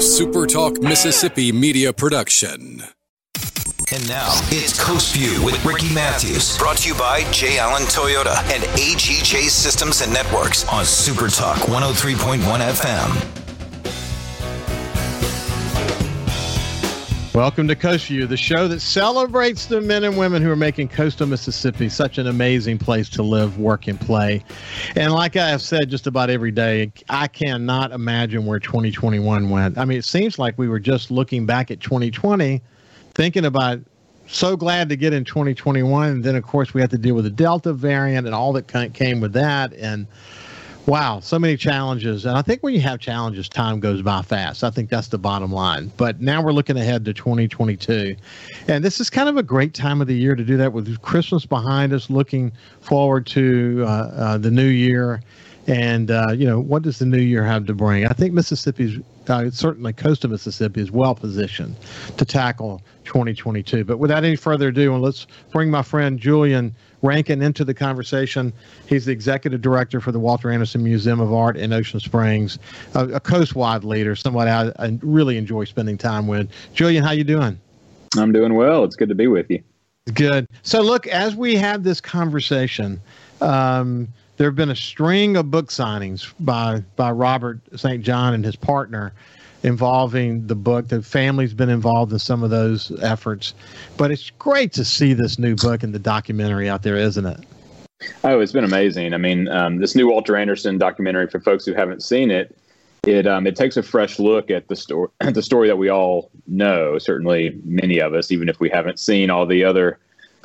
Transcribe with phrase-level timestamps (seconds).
[0.00, 2.82] a Super Talk Mississippi media production.
[3.92, 6.56] And now it's Coast View with Ricky Matthews.
[6.56, 7.58] Brought to you by J.
[7.58, 13.39] Allen Toyota and AGJ Systems and Networks on Super Talk 103.1 FM.
[17.40, 20.88] Welcome to Coast View, the show that celebrates the men and women who are making
[20.88, 24.44] coastal Mississippi such an amazing place to live, work, and play.
[24.94, 29.78] And like I have said just about every day, I cannot imagine where 2021 went.
[29.78, 32.60] I mean, it seems like we were just looking back at 2020,
[33.14, 33.80] thinking about
[34.26, 36.08] so glad to get in 2021.
[36.10, 38.92] And then, of course, we had to deal with the Delta variant and all that
[38.92, 39.72] came with that.
[39.72, 40.06] And
[40.86, 42.24] Wow, so many challenges.
[42.24, 44.64] And I think when you have challenges, time goes by fast.
[44.64, 45.92] I think that's the bottom line.
[45.96, 48.16] But now we're looking ahead to 2022.
[48.66, 51.00] And this is kind of a great time of the year to do that with
[51.02, 55.22] Christmas behind us, looking forward to uh, uh, the new year.
[55.66, 58.06] And, uh, you know, what does the new year have to bring?
[58.06, 61.76] I think Mississippi's, uh, certainly coast of Mississippi, is well positioned
[62.16, 63.84] to tackle 2022.
[63.84, 68.52] But without any further ado, let's bring my friend Julian Rankin into the conversation.
[68.86, 72.58] He's the executive director for the Walter Anderson Museum of Art in Ocean Springs,
[72.94, 76.50] a, a coast-wide leader, someone I, I, really enjoy spending time with.
[76.74, 77.58] Julian, how you doing?
[78.18, 78.84] I'm doing well.
[78.84, 79.62] It's good to be with you.
[80.14, 80.46] Good.
[80.62, 83.00] So, look, as we have this conversation,
[83.40, 88.02] um, there have been a string of book signings by by Robert St.
[88.02, 89.12] John and his partner
[89.62, 90.88] involving the book.
[90.88, 93.54] The family's been involved in some of those efforts,
[93.96, 97.40] but it's great to see this new book and the documentary out there, isn't it?
[98.24, 99.12] Oh, it's been amazing.
[99.12, 102.56] I mean, um, this new Walter Anderson documentary for folks who haven't seen it,
[103.06, 106.30] it um, it takes a fresh look at the story, the story that we all
[106.46, 106.98] know.
[106.98, 109.98] Certainly, many of us, even if we haven't seen all the other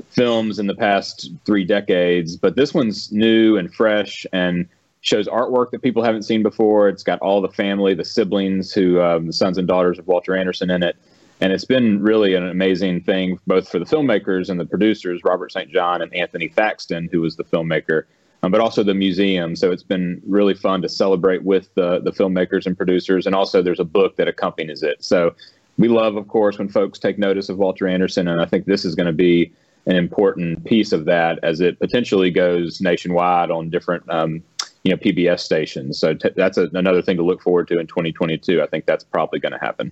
[0.10, 2.36] films in the past three decades.
[2.36, 4.68] But this one's new and fresh, and
[5.06, 6.90] shows artwork that people haven't seen before.
[6.90, 10.36] It's got all the family, the siblings, who um, the sons and daughters of Walter
[10.36, 10.98] Anderson in it,
[11.42, 15.52] and it's been really an amazing thing both for the filmmakers and the producers, Robert
[15.52, 15.72] St.
[15.72, 18.04] John and Anthony Thaxton, who was the filmmaker,
[18.42, 19.56] um, but also the museum.
[19.56, 23.62] So it's been really fun to celebrate with the the filmmakers and producers, and also
[23.62, 25.04] there's a book that accompanies it.
[25.04, 25.36] So
[25.78, 28.86] we love, of course, when folks take notice of Walter Anderson, and I think this
[28.86, 29.54] is going to be
[29.86, 34.42] an important piece of that as it potentially goes nationwide on different um,
[34.86, 36.00] you know PBS stations.
[36.00, 38.62] So t- that's a, another thing to look forward to in 2022.
[38.62, 39.92] I think that's probably going to happen.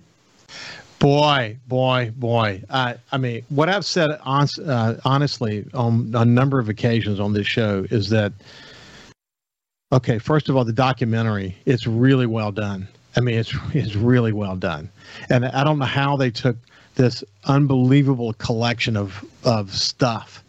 [1.00, 2.62] Boy, boy, boy.
[2.70, 7.34] Uh, I mean, what I've said on, uh, honestly on a number of occasions on
[7.34, 8.32] this show is that,
[9.92, 12.88] okay, first of all, the documentary, it's really well done.
[13.16, 14.88] I mean, it's, it's really well done.
[15.28, 16.56] And I don't know how they took
[16.94, 20.42] this unbelievable collection of, of stuff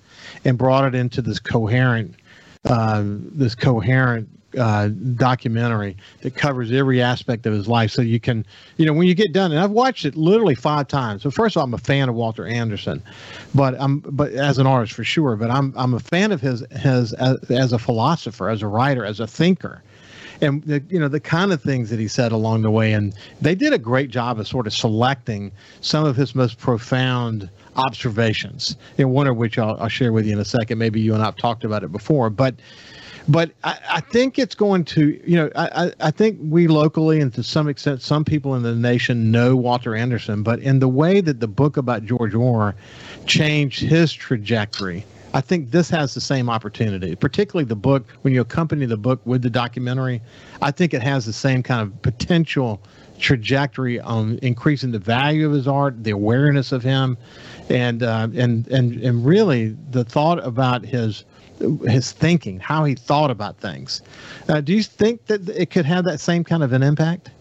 [0.45, 2.15] and brought it into this coherent
[2.65, 7.91] uh, this coherent uh, documentary that covers every aspect of his life.
[7.91, 8.45] So you can,
[8.77, 11.23] you know, when you get done, and I've watched it literally five times.
[11.23, 13.03] So first of all, I'm a fan of Walter Anderson,
[13.53, 15.35] but I'm, but as an artist for sure.
[15.35, 19.05] But I'm, I'm a fan of his, his as, as a philosopher, as a writer,
[19.05, 19.81] as a thinker
[20.41, 23.13] and the, you know the kind of things that he said along the way and
[23.41, 25.51] they did a great job of sort of selecting
[25.81, 30.33] some of his most profound observations and one of which I'll, I'll share with you
[30.33, 30.77] in a second.
[30.77, 32.55] Maybe you and i've talked about it before but
[33.27, 37.33] but I, I, think it's going to, you know, I, I think we locally and
[37.33, 41.21] to some extent, some people in the nation know Walter Anderson, but in the way
[41.21, 42.75] that the book about George Ohr
[43.25, 48.41] changed his trajectory, I think this has the same opportunity, particularly the book, when you
[48.41, 50.21] accompany the book with the documentary,
[50.61, 52.79] I think it has the same kind of potential
[53.19, 57.17] trajectory on increasing the value of his art, the awareness of him,
[57.69, 61.25] and uh, and and and really the thought about his
[61.87, 64.01] his thinking, how he thought about things.
[64.49, 67.31] Uh, do you think that it could have that same kind of an impact?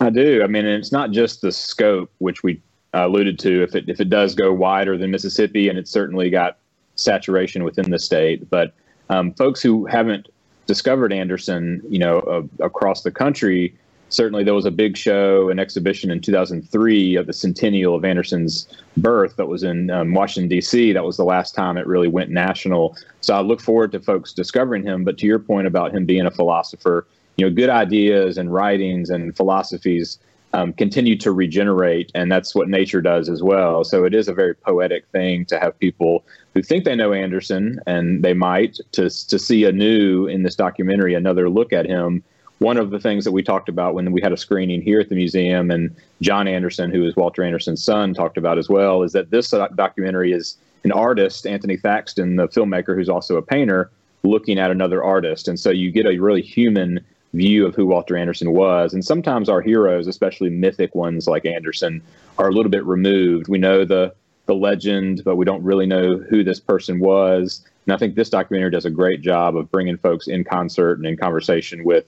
[0.00, 0.42] I do.
[0.42, 2.60] I mean, it's not just the scope, which we
[2.92, 3.62] uh, alluded to.
[3.62, 6.58] If it if it does go wider than Mississippi, and it's certainly got
[6.96, 8.74] saturation within the state, but
[9.10, 10.28] um, folks who haven't
[10.66, 13.76] discovered Anderson, you know, uh, across the country
[14.14, 18.68] certainly there was a big show, an exhibition in 2003 of the centennial of Anderson's
[18.96, 20.92] birth that was in um, Washington, D.C.
[20.92, 22.96] That was the last time it really went national.
[23.20, 25.04] So I look forward to folks discovering him.
[25.04, 27.06] But to your point about him being a philosopher,
[27.36, 30.18] you know, good ideas and writings and philosophies
[30.52, 33.82] um, continue to regenerate, and that's what nature does as well.
[33.82, 36.24] So it is a very poetic thing to have people
[36.54, 41.14] who think they know Anderson, and they might, to to see anew in this documentary
[41.14, 42.22] another look at him
[42.58, 45.08] one of the things that we talked about when we had a screening here at
[45.08, 49.12] the museum, and John Anderson, who is Walter Anderson's son, talked about as well, is
[49.12, 53.90] that this documentary is an artist, Anthony Thaxton, the filmmaker, who's also a painter,
[54.22, 55.48] looking at another artist.
[55.48, 58.94] And so you get a really human view of who Walter Anderson was.
[58.94, 62.00] And sometimes our heroes, especially mythic ones like Anderson,
[62.38, 63.48] are a little bit removed.
[63.48, 64.14] We know the
[64.46, 67.64] the legend, but we don't really know who this person was.
[67.86, 71.06] And I think this documentary does a great job of bringing folks in concert and
[71.06, 72.04] in conversation with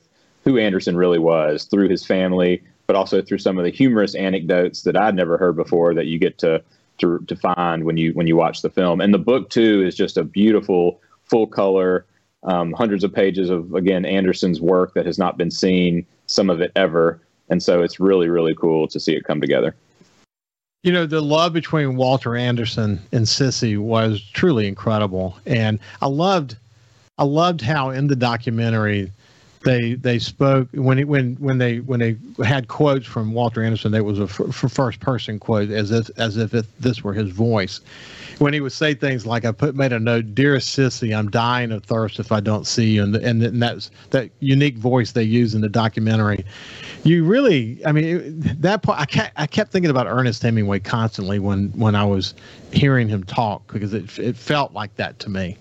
[0.46, 4.82] who Anderson really was through his family, but also through some of the humorous anecdotes
[4.82, 6.62] that I'd never heard before that you get to
[6.98, 9.02] to, to find when you when you watch the film.
[9.02, 12.06] And the book too is just a beautiful full color
[12.44, 16.60] um, hundreds of pages of again Anderson's work that has not been seen, some of
[16.60, 17.20] it ever,
[17.50, 19.74] and so it's really really cool to see it come together.
[20.84, 26.56] You know, the love between Walter Anderson and Sissy was truly incredible, and I loved,
[27.18, 29.10] I loved how in the documentary
[29.66, 33.90] they they spoke when it, when when they when they had quotes from Walter Anderson.
[33.92, 37.80] That was a first person quote, as if as if it, this were his voice.
[38.38, 41.72] When he would say things like, "I put made a note, dearest sissy, I'm dying
[41.72, 45.24] of thirst if I don't see you," and and, and that's that unique voice they
[45.24, 46.44] use in the documentary.
[47.02, 49.00] You really, I mean, that part.
[49.00, 52.34] I kept, I kept thinking about Ernest Hemingway constantly when when I was
[52.72, 55.56] hearing him talk because it it felt like that to me.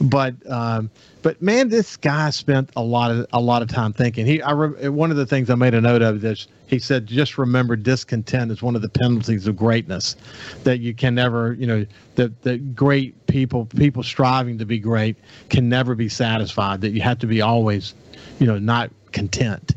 [0.00, 0.90] But um,
[1.24, 4.26] but man, this guy spent a lot of a lot of time thinking.
[4.26, 7.06] He, I re, one of the things I made a note of is he said,
[7.06, 10.16] just remember, discontent is one of the penalties of greatness.
[10.64, 11.86] That you can never, you know,
[12.16, 15.16] that that great people, people striving to be great,
[15.48, 16.82] can never be satisfied.
[16.82, 17.94] That you have to be always,
[18.38, 19.74] you know, not content.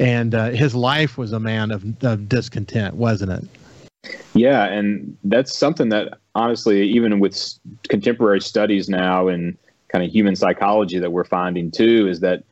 [0.00, 4.14] And uh, his life was a man of, of discontent, wasn't it?
[4.34, 7.56] Yeah, and that's something that honestly, even with
[7.88, 9.56] contemporary studies now and
[9.88, 12.44] kind of human psychology that we're finding too is that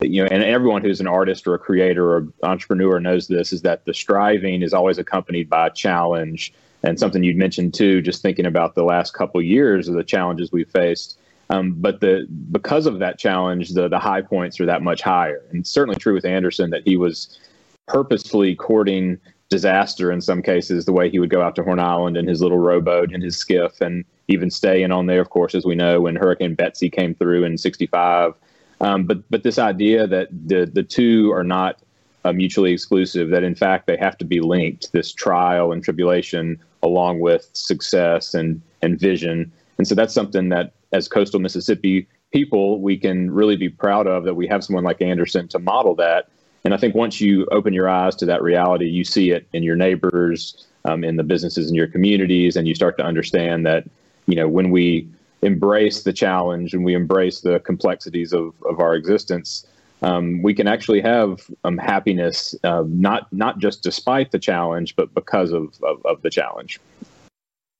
[0.00, 3.62] you know and everyone who's an artist or a creator or entrepreneur knows this is
[3.62, 6.52] that the striving is always accompanied by a challenge.
[6.82, 10.52] And something you'd mentioned too just thinking about the last couple years of the challenges
[10.52, 11.18] we've faced.
[11.48, 15.42] Um, but the because of that challenge the the high points are that much higher.
[15.50, 17.38] And certainly true with anderson that he was
[17.86, 19.18] purposefully courting
[19.50, 22.40] disaster in some cases the way he would go out to horn island in his
[22.40, 26.00] little rowboat and his skiff and even staying on there, of course, as we know,
[26.00, 28.34] when Hurricane Betsy came through in '65.
[28.80, 31.80] Um, but but this idea that the the two are not
[32.24, 34.92] uh, mutually exclusive, that in fact they have to be linked.
[34.92, 40.72] This trial and tribulation, along with success and and vision, and so that's something that
[40.92, 45.00] as coastal Mississippi people we can really be proud of that we have someone like
[45.00, 46.28] Anderson to model that.
[46.64, 49.62] And I think once you open your eyes to that reality, you see it in
[49.62, 53.84] your neighbors, um, in the businesses in your communities, and you start to understand that
[54.26, 55.08] you know, when we
[55.42, 59.66] embrace the challenge and we embrace the complexities of, of our existence,
[60.02, 65.12] um, we can actually have um, happiness, uh, not not just despite the challenge, but
[65.14, 66.80] because of, of, of the challenge.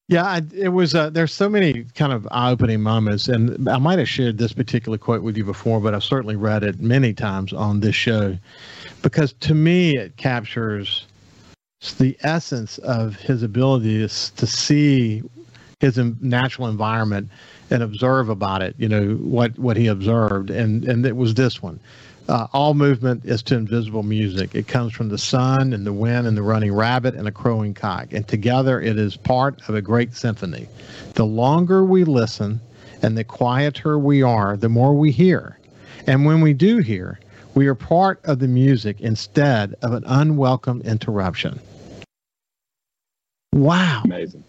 [0.09, 0.95] Yeah, I, it was.
[0.95, 4.99] Uh, there's so many kind of eye-opening moments, and I might have shared this particular
[4.99, 8.37] quote with you before, but I've certainly read it many times on this show,
[9.01, 11.07] because to me it captures
[11.99, 15.23] the essence of his ability to, to see
[15.85, 17.29] his natural environment
[17.71, 18.75] and observe about it.
[18.79, 21.79] You know what what he observed, and and it was this one.
[22.27, 24.55] Uh, all movement is to invisible music.
[24.55, 27.75] It comes from the sun and the wind and the running rabbit and a crowing
[27.75, 30.67] cock, and together it is part of a great symphony.
[31.15, 32.61] The longer we listen,
[33.03, 35.59] and the quieter we are, the more we hear.
[36.07, 37.21] And when we do hear,
[37.55, 41.61] we are part of the music instead of an unwelcome interruption.
[43.53, 44.03] Wow.
[44.05, 44.45] Amazing.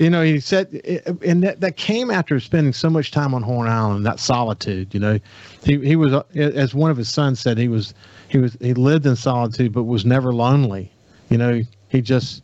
[0.00, 0.80] You know, he said,
[1.22, 4.94] and that, that came after spending so much time on Horn Island, that solitude.
[4.94, 5.18] You know,
[5.62, 7.92] he he was, uh, as one of his sons said, he was
[8.28, 10.90] he was he lived in solitude, but was never lonely.
[11.28, 12.42] You know, he just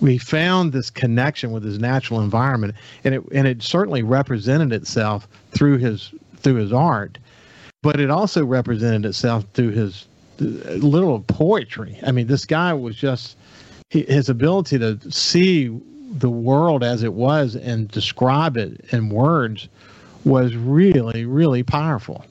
[0.00, 5.28] we found this connection with his natural environment, and it and it certainly represented itself
[5.52, 7.18] through his through his art,
[7.82, 10.08] but it also represented itself through his
[10.40, 12.00] uh, little poetry.
[12.04, 13.36] I mean, this guy was just
[13.90, 15.70] his ability to see
[16.10, 19.68] the world as it was and describe it in words
[20.24, 22.24] was really really powerful.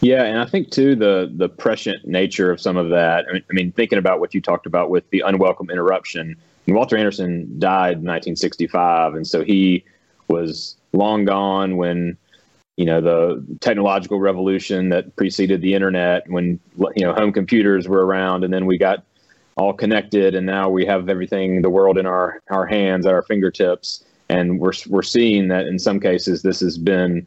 [0.00, 3.42] Yeah and i think too the the prescient nature of some of that i mean,
[3.48, 6.36] I mean thinking about what you talked about with the unwelcome interruption
[6.68, 9.84] walter anderson died in 1965 and so he
[10.28, 12.18] was long gone when
[12.76, 16.58] you know the technological revolution that preceded the internet when
[16.96, 19.04] you know home computers were around and then we got
[19.56, 23.22] all connected, and now we have everything, the world in our our hands, at our
[23.22, 27.26] fingertips, and we're we're seeing that in some cases this has been,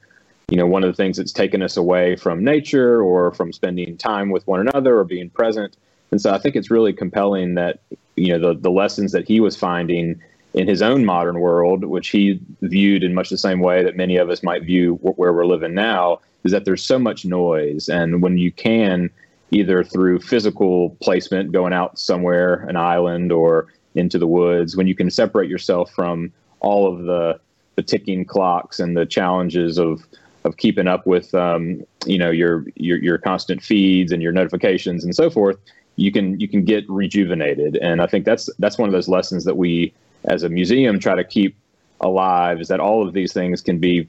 [0.50, 3.98] you know, one of the things that's taken us away from nature or from spending
[3.98, 5.78] time with one another or being present.
[6.12, 7.80] And so I think it's really compelling that
[8.16, 10.22] you know the the lessons that he was finding
[10.54, 14.16] in his own modern world, which he viewed in much the same way that many
[14.16, 18.22] of us might view where we're living now, is that there's so much noise, and
[18.22, 19.10] when you can
[19.56, 24.96] either through physical placement, going out somewhere, an island, or into the woods, when you
[24.96, 27.40] can separate yourself from all of the
[27.76, 30.06] the ticking clocks and the challenges of
[30.44, 35.04] of keeping up with um, you know your, your your constant feeds and your notifications
[35.04, 35.58] and so forth,
[35.96, 37.78] you can you can get rejuvenated.
[37.78, 39.94] And I think that's that's one of those lessons that we
[40.26, 41.56] as a museum try to keep
[42.02, 44.08] alive is that all of these things can be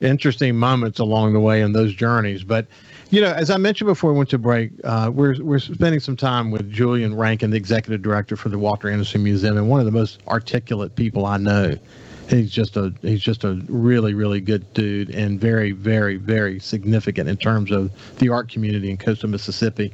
[0.01, 2.43] interesting moments along the way in those journeys.
[2.43, 2.67] But
[3.09, 6.15] you know, as I mentioned before we went to break, uh, we're we're spending some
[6.15, 9.85] time with Julian Rankin, the executive director for the Walter Anderson Museum, and one of
[9.85, 11.75] the most articulate people I know.
[12.29, 17.29] He's just a he's just a really really good dude and very very very significant
[17.29, 19.93] in terms of the art community in coastal Mississippi.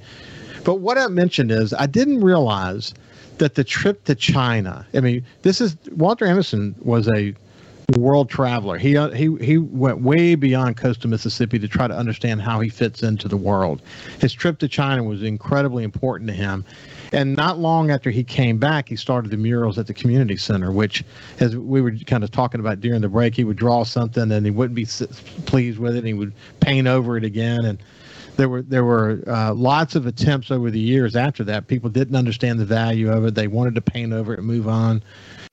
[0.64, 2.94] But what I mentioned is I didn't realize
[3.42, 4.86] that the trip to China.
[4.94, 7.34] I mean, this is Walter Anderson was a
[7.98, 8.78] world traveler.
[8.78, 12.70] He uh, he he went way beyond coastal Mississippi to try to understand how he
[12.70, 13.82] fits into the world.
[14.20, 16.64] His trip to China was incredibly important to him.
[17.14, 20.72] And not long after he came back, he started the murals at the community center,
[20.72, 21.04] which,
[21.40, 24.46] as we were kind of talking about during the break, he would draw something and
[24.46, 24.86] he wouldn't be
[25.48, 26.00] pleased with it.
[26.00, 27.66] And he would paint over it again.
[27.66, 27.80] And
[28.42, 31.68] there were there were uh, lots of attempts over the years after that.
[31.68, 33.36] People didn't understand the value of it.
[33.36, 35.04] They wanted to paint over it and move on.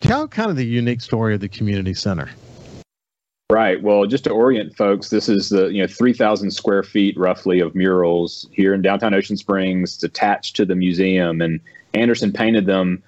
[0.00, 2.30] Tell kind of the unique story of the community center.
[3.52, 3.82] Right.
[3.82, 7.74] Well, just to orient folks, this is the you know 3,000 square feet roughly of
[7.74, 9.96] murals here in downtown Ocean Springs.
[9.96, 11.60] It's attached to the museum, and
[11.92, 13.02] Anderson painted them.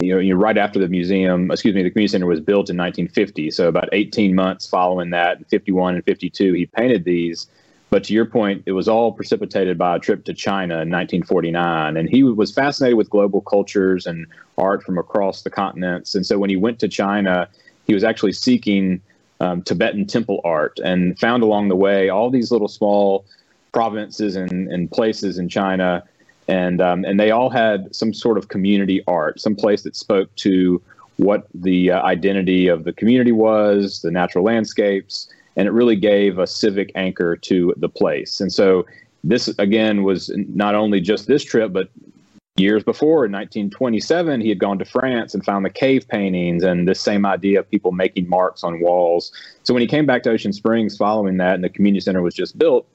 [0.00, 2.70] You know, you know, right after the museum, excuse me, the community center was built
[2.70, 3.50] in 1950.
[3.50, 7.48] So about 18 months following that, 51 and 52, he painted these
[7.96, 11.96] but to your point, it was all precipitated by a trip to China in 1949.
[11.96, 14.26] And he was fascinated with global cultures and
[14.58, 16.14] art from across the continents.
[16.14, 17.48] And so when he went to China,
[17.86, 19.00] he was actually seeking
[19.40, 23.24] um, Tibetan temple art and found along the way all these little small
[23.72, 26.04] provinces and, and places in China.
[26.48, 30.28] And, um, and they all had some sort of community art, some place that spoke
[30.36, 30.82] to
[31.16, 36.38] what the uh, identity of the community was, the natural landscapes and it really gave
[36.38, 38.40] a civic anchor to the place.
[38.40, 38.86] And so
[39.24, 41.90] this again was not only just this trip, but
[42.58, 46.88] years before in 1927 he had gone to france and found the cave paintings and
[46.88, 49.30] this same idea of people making marks on walls
[49.62, 52.34] so when he came back to ocean springs following that and the community center was
[52.34, 52.88] just built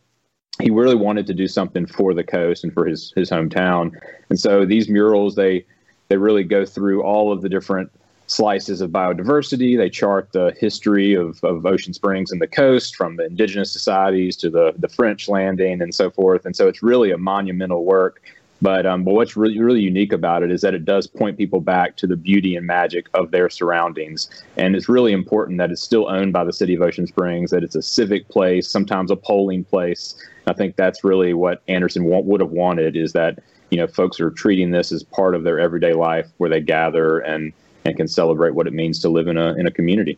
[0.59, 3.91] he really wanted to do something for the coast and for his his hometown
[4.31, 5.63] and so these murals they
[6.07, 7.91] they really go through all of the different
[8.31, 9.77] slices of biodiversity.
[9.77, 14.35] They chart the history of, of Ocean Springs and the coast from the indigenous societies
[14.37, 16.45] to the, the French landing and so forth.
[16.45, 18.21] And so it's really a monumental work.
[18.63, 21.61] But, um, but what's really, really unique about it is that it does point people
[21.61, 24.29] back to the beauty and magic of their surroundings.
[24.55, 27.63] And it's really important that it's still owned by the city of Ocean Springs, that
[27.63, 30.15] it's a civic place, sometimes a polling place.
[30.45, 33.39] I think that's really what Anderson would have wanted is that,
[33.71, 37.17] you know, folks are treating this as part of their everyday life where they gather
[37.19, 37.53] and
[37.85, 40.17] and can celebrate what it means to live in a in a community.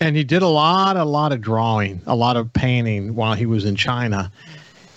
[0.00, 3.46] And he did a lot, a lot of drawing, a lot of painting while he
[3.46, 4.32] was in China.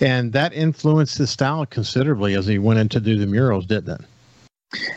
[0.01, 4.01] And that influenced his style considerably as he went in to do the murals, didn't
[4.01, 4.05] it?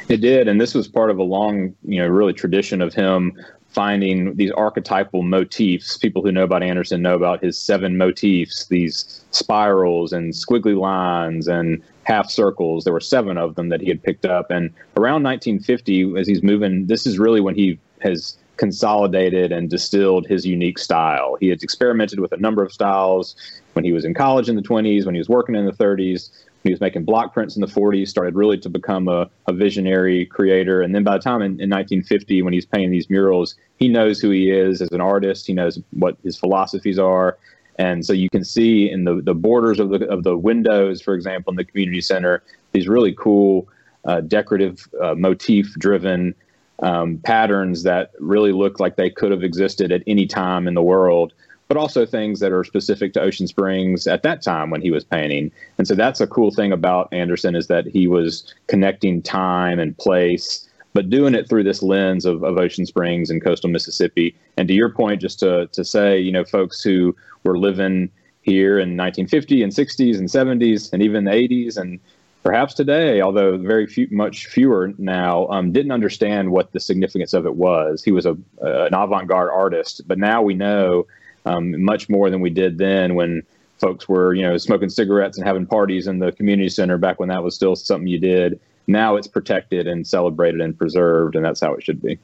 [0.09, 3.39] It did, and this was part of a long, you know, really tradition of him
[3.69, 5.97] finding these archetypal motifs.
[5.97, 11.49] People who know about Anderson know about his seven motifs, these spirals and squiggly lines
[11.49, 12.85] and half circles.
[12.85, 14.51] There were seven of them that he had picked up.
[14.51, 20.27] And around 1950, as he's moving, this is really when he has consolidated and distilled
[20.27, 21.37] his unique style.
[21.39, 23.37] He had experimented with a number of styles
[23.75, 26.31] when he was in college in the 20s, when he was working in the 30s.
[26.69, 30.27] He was making block prints in the 40s, started really to become a, a visionary
[30.27, 30.83] creator.
[30.83, 34.21] And then by the time in, in 1950, when he's painting these murals, he knows
[34.21, 35.47] who he is as an artist.
[35.47, 37.39] He knows what his philosophies are.
[37.79, 41.15] And so you can see in the, the borders of the, of the windows, for
[41.15, 43.67] example, in the community center, these really cool,
[44.05, 46.35] uh, decorative, uh, motif driven
[46.83, 50.83] um, patterns that really look like they could have existed at any time in the
[50.83, 51.33] world
[51.69, 55.05] but also things that are specific to Ocean Springs at that time when he was
[55.05, 55.53] painting.
[55.77, 59.97] And so that's a cool thing about Anderson is that he was connecting time and
[59.99, 64.35] place, but doing it through this lens of, of Ocean Springs and coastal Mississippi.
[64.57, 68.11] And to your point, just to, to say, you know, folks who were living
[68.41, 72.01] here in 1950 and 60s and 70s and even the 80s and
[72.43, 77.45] perhaps today, although very few, much fewer now, um, didn't understand what the significance of
[77.45, 78.03] it was.
[78.03, 81.07] He was a, uh, an avant-garde artist, but now we know
[81.45, 83.43] um, much more than we did then when
[83.79, 87.29] folks were, you know, smoking cigarettes and having parties in the community center back when
[87.29, 88.61] that was still something you did.
[88.87, 92.19] Now it's protected and celebrated and preserved, and that's how it should be.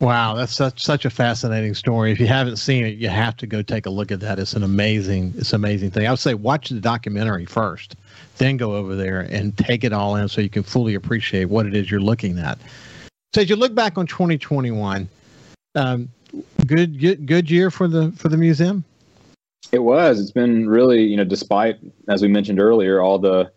[0.00, 2.10] Wow, that's such such a fascinating story.
[2.10, 4.38] If you haven't seen it, you have to go take a look at that.
[4.38, 6.06] It's an amazing, it's an amazing thing.
[6.06, 7.96] I would say watch the documentary first,
[8.38, 11.66] then go over there and take it all in so you can fully appreciate what
[11.66, 12.58] it is you're looking at.
[13.34, 15.08] So as you look back on 2021,
[15.76, 16.08] um,
[16.66, 18.84] good, good good year for the for the museum.
[19.72, 20.20] It was.
[20.20, 23.50] It's been really, you know, despite as we mentioned earlier, all the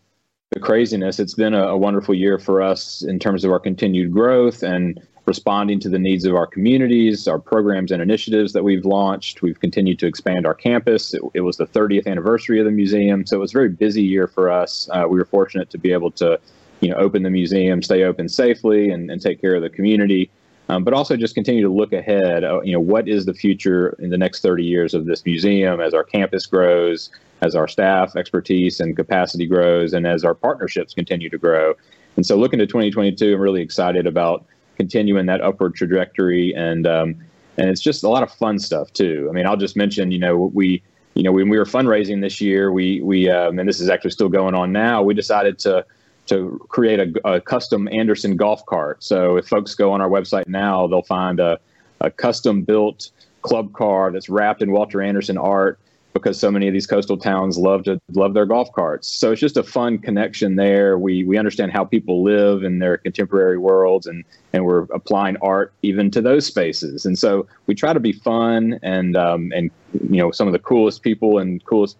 [0.52, 1.20] the craziness.
[1.20, 5.00] It's been a, a wonderful year for us in terms of our continued growth and
[5.26, 9.42] responding to the needs of our communities, our programs and initiatives that we've launched.
[9.42, 11.13] We've continued to expand our campus.
[11.13, 14.02] It, it was the 30th anniversary of the museum, so it was a very busy
[14.02, 14.88] year for us.
[14.92, 16.40] Uh, we were fortunate to be able to,
[16.80, 20.30] you know, open the museum, stay open safely, and, and take care of the community
[20.69, 22.43] um, but also just continue to look ahead.
[22.43, 25.80] Uh, you know, what is the future in the next 30 years of this museum
[25.80, 27.10] as our campus grows,
[27.41, 31.73] as our staff expertise and capacity grows, and as our partnerships continue to grow.
[32.15, 37.15] And so, looking to 2022, I'm really excited about continuing that upward trajectory, and um,
[37.58, 39.27] and it's just a lot of fun stuff too.
[39.30, 40.84] I mean, I'll just mention, you know, we.
[41.13, 44.12] You know, when we were fundraising this year, we we um, and this is actually
[44.12, 45.01] still going on now.
[45.01, 45.84] We decided to
[46.28, 49.04] to create a, a, custom Anderson golf cart.
[49.04, 51.60] So if folks go on our website now, they'll find a,
[52.02, 53.12] a custom built
[53.42, 55.80] club car that's wrapped in Walter Anderson art
[56.13, 59.08] because so many of these coastal towns love to love their golf carts.
[59.08, 60.98] So it's just a fun connection there.
[60.98, 65.74] We we understand how people live in their contemporary worlds and and we're applying art
[65.84, 67.06] even to those spaces.
[67.06, 70.60] And so we try to be fun and um, and you know some of the
[70.60, 71.98] coolest people and coolest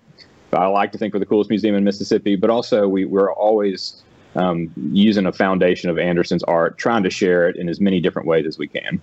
[0.54, 4.02] I like to think we're the coolest museum in Mississippi, but also we, we're always
[4.38, 8.28] um, using a foundation of Anderson's art, trying to share it in as many different
[8.28, 9.02] ways as we can.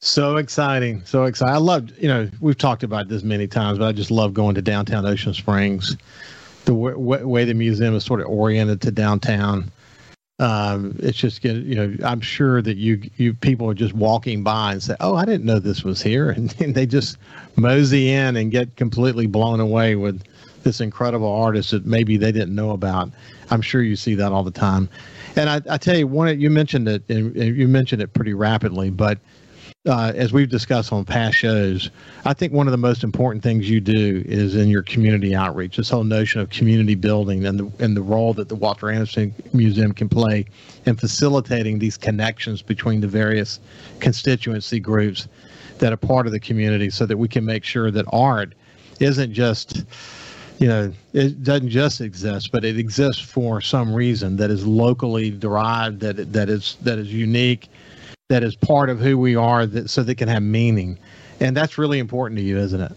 [0.00, 1.04] So exciting.
[1.04, 1.54] So exciting.
[1.54, 4.54] I love, you know, we've talked about this many times, but I just love going
[4.54, 5.96] to downtown Ocean Springs.
[6.64, 9.70] The w- w- way the museum is sort of oriented to downtown.
[10.38, 14.72] Um, it's just, you know, I'm sure that you, you people are just walking by
[14.72, 17.18] and say, "Oh, I didn't know this was here," and, and they just
[17.56, 20.22] mosey in and get completely blown away with
[20.62, 23.10] this incredible artist that maybe they didn't know about.
[23.50, 24.88] I'm sure you see that all the time.
[25.36, 28.90] And I, I tell you, one you mentioned it, and you mentioned it pretty rapidly,
[28.90, 29.18] but
[29.86, 31.90] uh, as we've discussed on past shows,
[32.24, 35.76] I think one of the most important things you do is in your community outreach.
[35.76, 39.34] This whole notion of community building and the and the role that the Walter Anderson
[39.52, 40.44] Museum can play
[40.84, 43.60] in facilitating these connections between the various
[44.00, 45.28] constituency groups
[45.78, 48.54] that are part of the community, so that we can make sure that art
[49.00, 49.84] isn't just
[50.58, 55.30] you know, it doesn't just exist, but it exists for some reason that is locally
[55.30, 57.68] derived, that that is that is unique,
[58.28, 60.98] that is part of who we are, that so that can have meaning,
[61.40, 62.92] and that's really important to you, isn't it?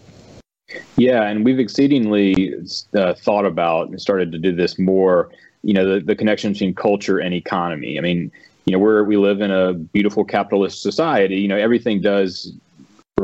[0.96, 2.54] Yeah, and we've exceedingly
[2.96, 5.30] uh, thought about and started to do this more.
[5.62, 7.96] You know, the, the connection between culture and economy.
[7.96, 8.32] I mean,
[8.64, 11.36] you know, we're we live in a beautiful capitalist society.
[11.36, 12.52] You know, everything does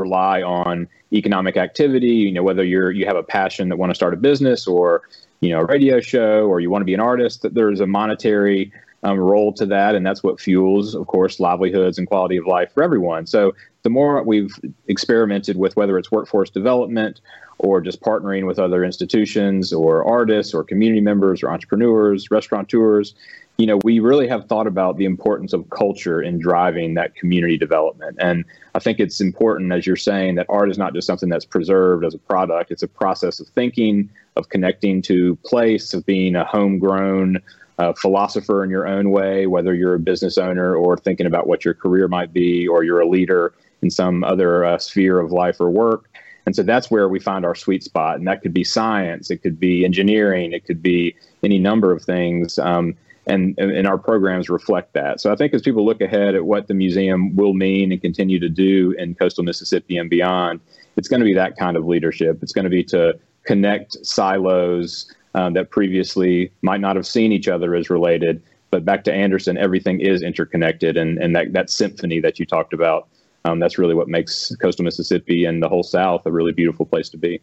[0.09, 2.07] rely on economic activity.
[2.07, 5.03] You know, whether you're you have a passion that want to start a business or
[5.41, 7.87] you know a radio show or you want to be an artist, that there's a
[7.87, 8.71] monetary
[9.03, 12.73] um, role to that, and that's what fuels, of course, livelihoods and quality of life
[12.73, 13.25] for everyone.
[13.25, 14.53] So the more we've
[14.87, 17.21] experimented with whether it's workforce development
[17.59, 23.15] or just partnering with other institutions or artists or community members or entrepreneurs, restaurateurs,
[23.59, 27.57] you know, we really have thought about the importance of culture in driving that community
[27.57, 28.15] development.
[28.17, 31.43] And I think it's important, as you're saying, that art is not just something that's
[31.43, 36.37] preserved as a product, it's a process of thinking, of connecting to place, of being
[36.37, 37.41] a homegrown
[37.79, 41.65] uh, philosopher in your own way, whether you're a business owner or thinking about what
[41.65, 45.59] your career might be, or you're a leader in some other uh, sphere of life
[45.59, 46.09] or work.
[46.45, 48.19] And so that's where we find our sweet spot.
[48.19, 52.01] And that could be science, it could be engineering, it could be any number of
[52.01, 52.57] things.
[52.57, 52.95] Um,
[53.29, 55.21] and, and our programs reflect that.
[55.21, 58.39] So I think as people look ahead at what the museum will mean and continue
[58.39, 60.59] to do in coastal Mississippi and beyond,
[60.97, 62.39] it's going to be that kind of leadership.
[62.41, 67.47] It's going to be to connect silos um, that previously might not have seen each
[67.47, 68.41] other as related.
[68.71, 72.73] But back to Anderson, everything is interconnected, and, and that, that symphony that you talked
[72.73, 73.07] about,
[73.45, 77.09] um, that's really what makes coastal Mississippi and the whole South a really beautiful place
[77.09, 77.41] to be.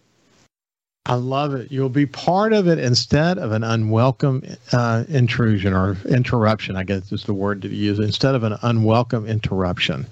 [1.09, 1.71] I love it.
[1.71, 4.43] You'll be part of it instead of an unwelcome
[4.73, 6.75] uh, intrusion or interruption.
[6.75, 8.01] I guess is the word to use.
[8.01, 10.05] Instead of an unwelcome interruption.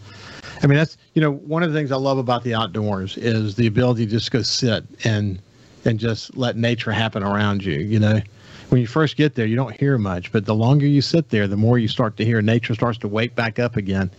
[0.62, 3.56] I mean, that's you know one of the things I love about the outdoors is
[3.56, 5.40] the ability to just go sit and
[5.84, 7.80] and just let nature happen around you.
[7.80, 8.20] You know,
[8.68, 11.48] when you first get there, you don't hear much, but the longer you sit there,
[11.48, 12.40] the more you start to hear.
[12.40, 14.12] Nature starts to wake back up again,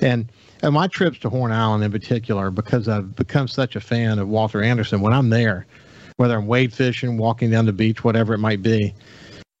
[0.00, 0.28] and
[0.62, 4.26] and my trips to Horn Island in particular, because I've become such a fan of
[4.26, 5.00] Walter Anderson.
[5.00, 5.66] When I'm there
[6.16, 8.94] whether I'm wade fishing, walking down the beach, whatever it might be.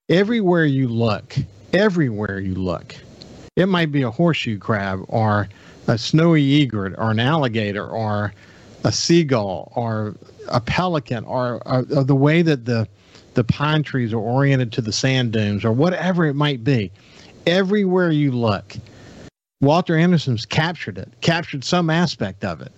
[0.08, 1.36] Everywhere you look,
[1.72, 2.94] everywhere you look,
[3.56, 5.48] it might be a horseshoe crab or
[5.86, 8.32] a snowy egret or an alligator or
[8.84, 10.14] a seagull or
[10.48, 12.88] a pelican or, or, or the way that the
[13.34, 16.90] the pine trees are oriented to the sand dunes or whatever it might be.
[17.46, 18.74] Everywhere you look,
[19.60, 22.72] Walter Anderson's captured it, captured some aspect of it.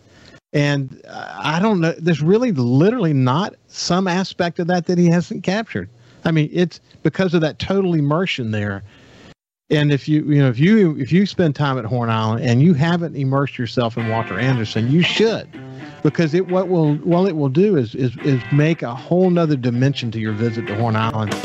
[0.52, 1.92] And I don't know.
[1.98, 5.90] There's really literally not some aspect of that that he hasn't captured.
[6.24, 8.82] I mean, it's because of that total immersion there.
[9.70, 12.62] And if you you know if you if you spend time at Horn Island and
[12.62, 15.46] you haven't immersed yourself in Walter Anderson, you should,
[16.02, 19.56] because it what will well it will do is is is make a whole nother
[19.56, 21.37] dimension to your visit to Horn Island.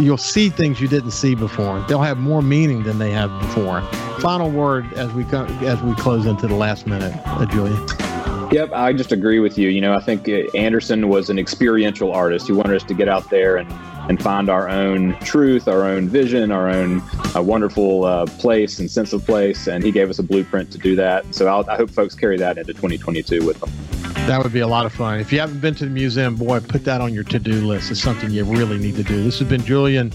[0.00, 1.84] You'll see things you didn't see before.
[1.88, 3.82] They'll have more meaning than they have before.
[4.18, 8.09] Final word as we go, as we close into the last minute, uh, Julia.
[8.50, 9.68] Yep, I just agree with you.
[9.68, 12.48] You know, I think uh, Anderson was an experiential artist.
[12.48, 13.70] He wanted us to get out there and,
[14.08, 17.00] and find our own truth, our own vision, our own
[17.36, 19.68] uh, wonderful uh, place and sense of place.
[19.68, 21.32] And he gave us a blueprint to do that.
[21.32, 23.70] So I'll, I hope folks carry that into 2022 with them.
[24.26, 25.20] That would be a lot of fun.
[25.20, 27.92] If you haven't been to the museum, boy, put that on your to do list.
[27.92, 29.22] It's something you really need to do.
[29.22, 30.12] This has been Julian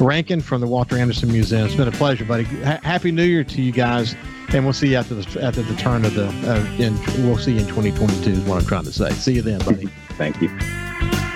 [0.00, 1.66] Rankin from the Walter Anderson Museum.
[1.66, 2.44] It's been a pleasure, buddy.
[2.62, 4.14] H- Happy New Year to you guys
[4.52, 6.94] and we'll see you after the after the turn of the uh, in
[7.26, 9.10] we'll see you in 2022 is what I'm trying to say.
[9.10, 9.86] See you then, buddy.
[10.10, 10.48] Thank you.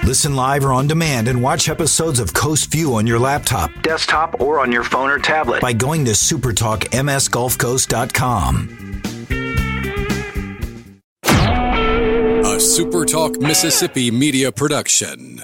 [0.04, 4.40] Listen live or on demand and watch episodes of Coast View on your laptop, desktop,
[4.40, 8.76] or on your phone or tablet by going to supertalkmsgulfcoast.com.
[12.42, 15.40] A SuperTalk Mississippi media production.